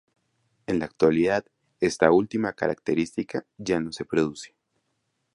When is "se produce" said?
3.91-4.55